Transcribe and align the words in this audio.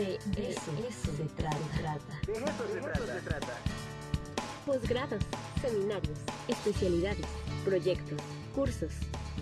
De 0.00 0.16
eso, 0.48 0.72
se, 1.14 1.24
trata. 1.36 1.58
De 2.26 2.32
eso, 2.32 3.04
se, 3.06 3.20
trata. 3.20 3.52
Posgrados, 4.64 5.22
seminarios, 5.60 6.18
especialidades, 6.48 7.26
proyectos, 7.66 8.18
cursos, 8.54 8.92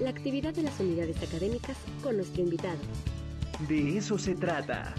la 0.01 0.11
actividad 0.11 0.53
de 0.53 0.65
las 0.65 0.81
unidades 0.81 1.23
académicas 1.23 1.77
con 2.03 2.17
nuestro 2.17 2.43
invitado. 2.43 2.81
De 3.69 3.99
eso 3.99 4.19
se 4.19 4.35
trata. 4.35 4.97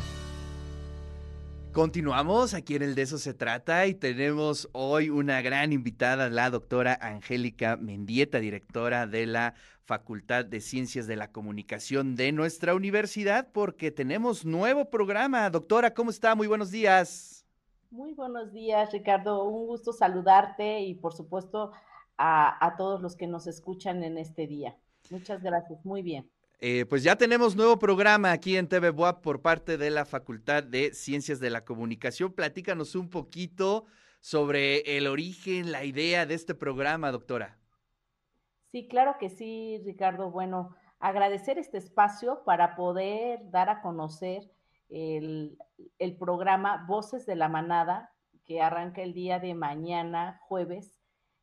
Continuamos 1.74 2.54
aquí 2.54 2.76
en 2.76 2.84
el 2.84 2.96
De 2.96 3.02
eso 3.02 3.18
se 3.18 3.34
trata 3.34 3.86
y 3.86 3.96
tenemos 3.96 4.70
hoy 4.72 5.10
una 5.10 5.42
gran 5.42 5.74
invitada, 5.74 6.30
la 6.30 6.50
doctora 6.50 6.98
Angélica 7.02 7.76
Mendieta, 7.76 8.40
directora 8.40 9.08
de 9.08 9.26
la 9.26 9.56
Facultad 9.90 10.46
de 10.46 10.62
Ciencias 10.62 11.08
de 11.08 11.16
la 11.16 11.32
Comunicación 11.32 12.16
de 12.16 12.32
nuestra 12.32 12.76
universidad, 12.76 13.52
porque 13.52 13.90
tenemos 13.90 14.46
nuevo 14.46 14.92
programa. 14.92 15.50
Doctora, 15.50 15.96
¿cómo 15.96 16.12
está? 16.12 16.36
Muy 16.36 16.46
buenos 16.46 16.70
días. 16.70 17.44
Muy 17.90 18.14
buenos 18.14 18.54
días, 18.54 18.92
Ricardo. 18.92 19.46
Un 19.46 19.66
gusto 19.66 19.92
saludarte 19.92 20.82
y 20.82 20.94
por 20.94 21.16
supuesto 21.16 21.72
a, 22.20 22.76
todos 22.78 23.02
los 23.02 23.16
que 23.16 23.26
nos 23.26 23.48
escuchan 23.48 24.04
en 24.04 24.20
este 24.20 24.46
día. 24.46 24.78
Muchas 25.10 25.42
gracias, 25.42 25.84
muy 25.84 26.04
bien. 26.04 26.30
Eh, 26.60 26.86
pues 26.88 27.02
ya 27.02 27.16
tenemos 27.16 27.56
nuevo 27.56 27.80
programa 27.80 28.32
aquí 28.32 28.58
en 28.58 28.68
TV 28.68 28.92
Boab 28.92 29.22
por 29.22 29.42
parte 29.42 29.80
de 29.80 29.90
la 29.90 30.06
Facultad 30.06 30.62
de 30.62 30.94
Ciencias 30.94 31.40
de 31.40 31.50
la 31.50 31.66
Comunicación. 31.66 32.32
Platícanos 32.32 32.94
un 32.94 33.10
poquito 33.10 33.86
sobre 34.20 34.98
el 34.98 35.08
origen, 35.08 35.72
la 35.72 35.84
idea 35.84 36.28
de 36.28 36.36
este 36.36 36.54
programa, 36.54 37.12
doctora. 37.12 37.59
Sí, 38.72 38.88
claro 38.88 39.16
que 39.20 39.30
sí, 39.30 39.82
Ricardo. 39.84 40.30
Bueno, 40.30 40.76
agradecer 41.00 41.58
este 41.58 41.80
espacio 41.80 42.44
para 42.46 42.76
poder 42.76 43.50
dar 43.50 43.70
a 43.70 43.82
conocer 43.82 44.52
el, 44.90 45.58
programa 46.20 46.86
Voces 46.88 47.26
de 47.26 47.36
la 47.36 47.50
Manada, 47.50 48.14
que 48.46 48.62
arranca 48.62 49.02
el 49.02 49.14
día 49.14 49.40
de 49.40 49.56
mañana, 49.56 50.40
jueves, 50.48 51.00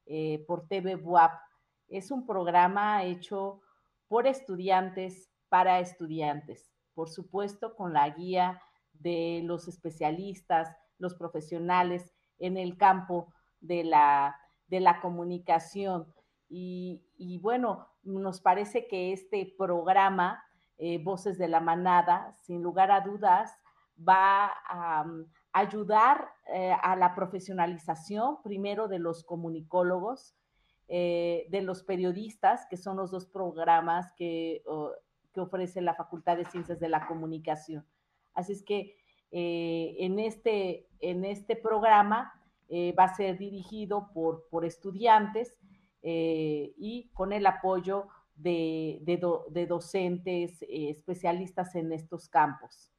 eh, 0.06 0.44
por 0.46 0.68
TV 0.68 0.96
WAP. 0.96 1.33
Es 1.88 2.10
un 2.10 2.27
programa 2.27 3.02
hecho 3.05 3.61
por 4.08 4.27
estudiantes 4.27 5.30
para 5.48 5.80
estudiantes, 5.80 6.72
por 6.94 7.08
supuesto 7.08 7.74
con 7.74 7.92
la 7.92 8.08
guía 8.11 8.61
de 8.92 9.40
los 9.44 9.68
especialistas, 9.68 10.77
los 10.98 11.14
profesionales 11.14 12.12
en 12.38 12.56
el 12.56 12.77
campo 12.77 13.33
de 13.61 13.84
la, 13.84 14.36
de 14.68 14.80
la 14.80 15.00
comunicación. 15.00 16.12
Y, 16.48 17.39
bueno, 17.42 17.89
nos 18.02 18.41
parece 18.41 18.86
que 18.86 19.12
este 19.12 19.55
programa, 19.58 20.44
eh, 20.78 21.02
Voces 21.02 21.39
de 21.39 21.48
la 21.48 21.61
Manada, 21.61 22.34
sin 22.42 22.62
lugar 22.62 22.91
a 22.91 23.00
dudas, 23.00 23.56
va 23.97 24.52
a, 24.69 25.05
mm, 25.05 25.27
ayudar 25.52 26.28
eh, 26.52 26.72
a 26.83 26.97
la 26.97 27.14
profesionalización, 27.14 28.42
primero 28.42 28.89
de 28.89 28.98
los 28.98 29.24
comunicólogos, 29.24 30.36
eh, 30.89 31.47
de 31.50 31.62
los 31.62 31.83
periodistas, 31.83 32.67
que 32.70 32.77
son 32.77 32.97
los 32.97 33.11
dos 33.11 33.27
programas 33.27 34.12
que, 34.12 34.62
que, 35.33 35.41
ofrece 35.41 35.80
la 35.80 35.94
Facultad 35.94 36.36
de 36.36 36.44
Ciencias 36.44 36.78
de 36.78 36.89
la 36.89 37.06
Comunicación. 37.06 37.84
Así 38.34 38.52
es 38.52 38.62
que 38.62 38.97
en, 39.33 40.19
este, 40.20 40.89
en 41.00 41.24
este 41.24 41.56
programa 41.56 42.33
va 42.70 43.05
a 43.05 43.14
ser 43.14 43.36
dirigido 43.39 44.11
por, 44.12 44.47
por 44.48 44.64
estudiantes 44.64 45.56
y 46.08 47.10
con 47.14 47.32
el 47.32 47.46
apoyo 47.46 48.08
de, 48.36 49.00
de 49.02 49.66
docentes 49.66 50.64
especialistas 50.68 51.74
en 51.74 51.92
estos 51.92 52.28
campos. 52.28 52.92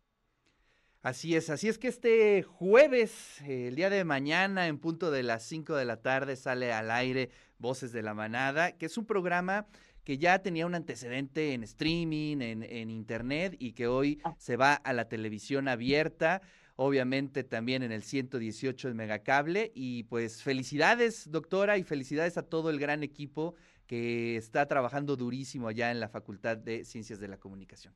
Así 1.03 1.35
es, 1.35 1.49
así 1.49 1.69
es 1.69 1.77
que 1.77 1.87
este 1.87 2.43
jueves, 2.43 3.41
el 3.47 3.75
día 3.75 3.89
de 3.89 4.03
mañana, 4.03 4.67
en 4.67 4.77
punto 4.77 5.09
de 5.09 5.23
las 5.23 5.43
5 5.43 5.75
de 5.75 5.85
la 5.85 6.01
tarde, 6.01 6.35
sale 6.35 6.73
al 6.73 6.91
aire 6.91 7.29
Voces 7.59 7.91
de 7.93 8.01
la 8.01 8.13
Manada, 8.13 8.73
que 8.73 8.87
es 8.87 8.97
un 8.97 9.05
programa 9.05 9.67
que 10.03 10.17
ya 10.17 10.39
tenía 10.39 10.65
un 10.65 10.75
antecedente 10.75 11.53
en 11.53 11.63
streaming, 11.63 12.41
en, 12.41 12.89
internet, 12.89 13.55
y 13.59 13.73
que 13.73 13.87
hoy 13.87 14.19
ah. 14.23 14.35
se 14.37 14.57
va 14.57 14.73
a 14.73 14.93
la 14.93 15.07
televisión 15.07 15.67
abierta, 15.67 16.41
obviamente 16.77 17.43
también 17.43 17.83
en 17.83 17.91
el 17.91 18.03
118 18.03 18.87
de 18.87 18.93
Megacable. 18.93 19.71
Y 19.75 20.03
pues 20.03 20.41
felicidades, 20.41 21.29
doctora, 21.29 21.77
y 21.77 21.83
felicidades 21.83 22.37
a 22.37 22.43
todo 22.43 22.69
el 22.69 22.79
gran 22.79 23.03
equipo 23.03 23.55
que 23.85 24.37
está 24.37 24.65
trabajando 24.67 25.17
durísimo 25.17 25.67
allá 25.67 25.91
en 25.91 25.99
la 25.99 26.07
Facultad 26.07 26.57
de 26.57 26.85
Ciencias 26.85 27.19
de 27.19 27.27
la 27.27 27.37
Comunicación. 27.37 27.93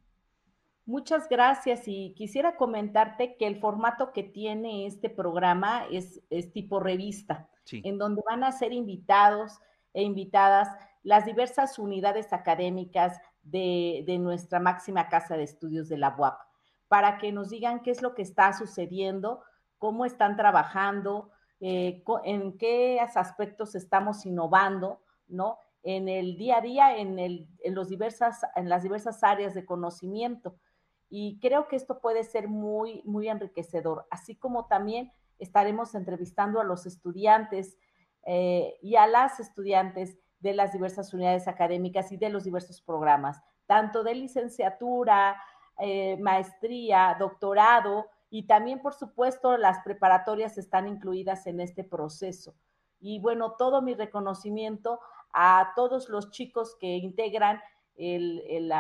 Muchas 0.86 1.30
gracias 1.30 1.88
y 1.88 2.14
quisiera 2.16 2.58
comentarte 2.58 3.38
que 3.38 3.46
el 3.46 3.60
formato 3.60 4.12
que 4.14 4.24
tiene 4.24 4.88
este 4.88 5.10
programa 5.10 5.86
es, 5.92 6.22
tipo 6.54 6.80
revista, 6.80 7.48
en 7.72 7.98
donde 7.98 8.22
van 8.28 8.44
a 8.44 8.52
ser 8.52 8.74
invitados 8.74 9.60
e 9.94 10.02
invitadas 10.02 10.68
las 11.04 11.26
diversas 11.26 11.78
unidades 11.78 12.34
académicas 12.34 13.20
de, 13.44 14.04
nuestra 14.20 14.60
máxima 14.60 15.08
casa 15.08 15.38
de 15.38 15.44
estudios 15.44 15.88
de 15.88 15.98
la 15.98 16.16
UAP, 16.18 16.40
para 16.92 17.20
que 17.20 17.32
nos 17.32 17.50
digan 17.50 17.84
qué 17.84 17.92
es 17.92 18.02
lo 18.02 18.14
que 18.14 18.22
está 18.22 18.52
sucediendo, 18.52 19.42
cómo 19.78 20.04
están 20.04 20.36
trabajando, 20.36 21.32
eh, 21.62 22.04
en 22.26 22.58
qué 22.58 23.00
aspectos 23.00 23.76
estamos 23.76 24.26
innovando, 24.26 25.02
¿no? 25.30 25.58
En 25.84 26.10
el 26.10 26.36
día 26.36 26.58
a 26.58 26.62
día, 26.62 26.98
en, 26.98 27.48
los 27.74 27.88
diversas, 27.88 28.42
en 28.58 28.68
las 28.68 28.84
diversas 28.84 29.24
áreas 29.24 29.54
de 29.54 29.66
conocimiento. 29.66 30.58
Y 31.10 31.40
creo 31.40 31.70
que 31.70 31.78
esto 31.78 32.02
puede 32.02 32.26
ser 32.26 32.50
muy, 32.50 33.02
muy 33.06 33.30
enriquecedor, 33.30 34.06
así 34.12 34.36
como 34.36 34.68
también 34.68 35.14
estaremos 35.40 35.96
entrevistando 35.96 36.60
a 36.60 36.66
los 36.66 36.86
estudiantes 36.86 37.78
eh, 38.26 38.76
y 38.82 38.98
a 38.98 39.08
las 39.08 39.40
estudiantes 39.40 40.20
de 40.42 40.54
las 40.56 40.74
diversas 40.74 41.14
unidades 41.14 41.48
académicas 41.48 42.12
y 42.12 42.18
de 42.18 42.28
los 42.28 42.44
diversos 42.44 42.82
programas, 42.82 43.42
tanto 43.66 44.04
de 44.04 44.14
licenciatura, 44.16 45.42
eh, 45.82 46.16
maestría, 46.18 47.16
doctorado 47.20 48.06
y 48.30 48.48
también, 48.48 48.82
por 48.82 48.94
supuesto, 48.94 49.58
las 49.58 49.80
preparatorias 49.84 50.58
están 50.58 50.88
incluidas 50.88 51.48
en 51.48 51.60
este 51.60 51.84
proceso. 51.84 52.56
Y 53.00 53.20
bueno, 53.20 53.54
todo 53.58 53.82
mi 53.82 53.96
reconocimiento 53.96 55.00
a 55.34 55.74
todos 55.76 56.08
los 56.08 56.30
chicos 56.30 56.78
que 56.80 56.98
integran 56.98 57.60
el, 57.96 58.72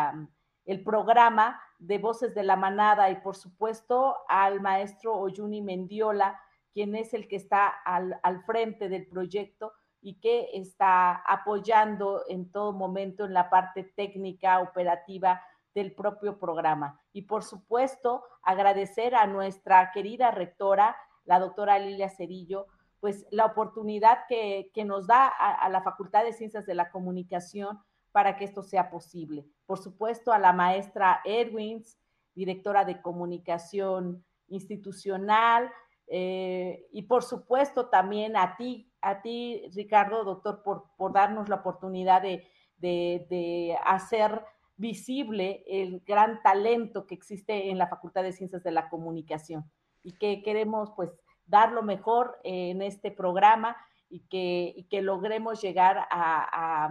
el, 0.66 0.84
programa 0.84 1.60
de 1.80 1.98
Voces 1.98 2.36
de 2.36 2.44
la 2.44 2.56
Manada 2.56 3.10
y 3.10 3.16
por 3.16 3.36
supuesto 3.36 4.18
al 4.30 4.62
maestro 4.62 5.18
Oyuni 5.18 5.62
Mendiola, 5.62 6.40
quien 6.72 6.96
es 6.96 7.14
el 7.14 7.28
que 7.28 7.36
está 7.36 7.68
al, 7.68 8.20
frente 8.46 8.90
del 8.90 9.08
proyecto 9.08 9.74
y 10.02 10.20
que 10.20 10.50
está 10.54 11.16
apoyando 11.16 12.24
en 12.30 12.52
todo 12.52 12.74
momento 12.74 13.26
en 13.26 13.34
la 13.34 13.50
parte 13.50 13.84
técnica, 13.84 14.60
operativa 14.60 15.42
del 15.74 15.94
propio 15.94 16.40
programa. 16.40 17.00
Y 17.14 17.24
por 17.24 17.44
supuesto, 17.44 18.24
agradecer 18.44 19.16
a 19.16 19.28
nuestra 19.28 19.92
querida 19.92 20.32
rectora, 20.32 20.96
la 21.26 21.40
doctora 21.40 21.80
Lilia 21.80 22.10
Cerillo, 22.10 22.68
pues 23.00 23.26
la 23.32 23.46
oportunidad 23.46 24.20
que, 24.28 24.72
nos 24.86 25.08
da 25.08 25.28
a 25.28 25.70
la 25.70 25.82
Facultad 25.82 26.24
de 26.24 26.34
Ciencias 26.34 26.66
de 26.66 26.76
la 26.76 26.92
Comunicación 26.92 27.80
para 28.12 28.38
que 28.38 28.46
esto 28.46 28.62
sea 28.62 28.90
posible. 28.90 29.46
Por 29.66 29.80
supuesto, 29.80 30.34
a 30.34 30.40
la 30.40 30.54
maestra 30.54 31.22
Edwins, 31.26 31.98
directora 32.36 32.86
de 32.86 33.02
comunicación 33.02 34.24
institucional, 34.48 35.72
eh, 36.08 36.88
y 36.92 37.04
por 37.04 37.24
supuesto 37.24 37.88
también 37.88 38.36
a 38.36 38.58
ti, 38.58 38.92
a 39.02 39.22
ti, 39.22 39.64
Ricardo, 39.74 40.26
doctor, 40.26 40.62
por, 40.62 40.92
por 40.98 41.14
darnos 41.14 41.48
la 41.48 41.56
oportunidad 41.56 42.22
de, 42.22 42.46
de, 42.78 43.78
hacer 43.86 44.44
visible 44.82 45.64
el 45.68 46.02
gran 46.06 46.42
talento 46.42 47.06
que 47.08 47.16
existe 47.16 47.70
en 47.70 47.78
la 47.78 47.88
Facultad 47.88 48.24
de 48.24 48.34
Ciencias 48.34 48.64
de 48.64 48.72
la 48.72 48.90
Comunicación 48.90 49.72
y 50.04 50.14
que 50.14 50.42
queremos 50.44 50.92
pues 50.96 51.12
dar 51.46 51.72
lo 51.72 51.84
mejor 51.84 52.40
en 52.44 52.82
este 52.82 53.12
programa 53.12 53.78
y 54.10 54.22
que, 54.28 54.88
que 54.90 55.02
logremos 55.02 55.62
llegar 55.62 56.08
a 56.10 56.90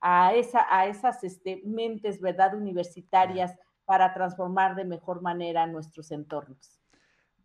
a, 0.00 0.34
esa, 0.34 0.66
a 0.70 0.86
esas 0.86 1.22
este, 1.24 1.62
mentes, 1.64 2.20
¿verdad?, 2.20 2.54
universitarias 2.54 3.52
para 3.84 4.12
transformar 4.14 4.74
de 4.74 4.84
mejor 4.84 5.22
manera 5.22 5.66
nuestros 5.66 6.10
entornos. 6.10 6.80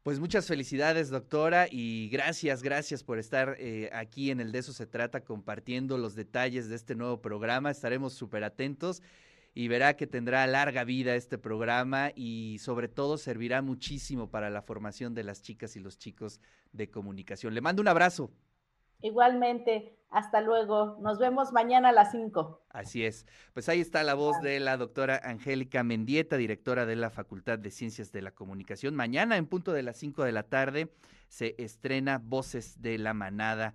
Pues 0.03 0.19
muchas 0.19 0.47
felicidades, 0.47 1.09
doctora, 1.09 1.67
y 1.69 2.09
gracias, 2.09 2.63
gracias 2.63 3.03
por 3.03 3.19
estar 3.19 3.55
eh, 3.59 3.89
aquí 3.93 4.31
en 4.31 4.39
el 4.39 4.51
De 4.51 4.59
eso 4.59 4.73
se 4.73 4.87
trata, 4.87 5.23
compartiendo 5.23 5.97
los 5.99 6.15
detalles 6.15 6.69
de 6.69 6.75
este 6.75 6.95
nuevo 6.95 7.21
programa. 7.21 7.69
Estaremos 7.69 8.13
súper 8.13 8.43
atentos 8.43 9.03
y 9.53 9.67
verá 9.67 9.95
que 9.95 10.07
tendrá 10.07 10.45
larga 10.47 10.83
vida 10.83 11.15
este 11.15 11.37
programa 11.37 12.11
y 12.15 12.57
sobre 12.59 12.87
todo 12.87 13.17
servirá 13.17 13.61
muchísimo 13.61 14.29
para 14.29 14.49
la 14.49 14.61
formación 14.61 15.13
de 15.13 15.23
las 15.23 15.41
chicas 15.41 15.75
y 15.75 15.79
los 15.79 15.97
chicos 15.97 16.39
de 16.71 16.89
comunicación. 16.89 17.53
Le 17.53 17.61
mando 17.61 17.81
un 17.81 17.87
abrazo. 17.87 18.31
Igualmente, 19.01 19.97
Hasta 20.11 20.41
luego. 20.41 20.97
Nos 20.99 21.19
vemos 21.19 21.53
mañana 21.53 21.89
a 21.89 21.91
las 21.93 22.11
5. 22.11 22.65
Así 22.69 23.05
es. 23.05 23.25
Pues 23.53 23.69
ahí 23.69 23.79
está 23.79 24.03
la 24.03 24.13
voz 24.13 24.41
de 24.41 24.59
la 24.59 24.75
doctora 24.75 25.21
Angélica 25.23 25.83
Mendieta, 25.83 26.35
directora 26.35 26.85
de 26.85 26.97
la 26.97 27.09
Facultad 27.09 27.57
de 27.57 27.71
Ciencias 27.71 28.11
de 28.11 28.21
la 28.21 28.31
Comunicación. 28.31 28.93
Mañana 28.93 29.37
en 29.37 29.47
punto 29.47 29.71
de 29.71 29.83
las 29.83 29.95
5 29.95 30.25
de 30.25 30.33
la 30.33 30.43
tarde 30.43 30.91
se 31.29 31.55
estrena 31.57 32.17
Voces 32.21 32.81
de 32.81 32.97
la 32.97 33.13
Manada 33.13 33.73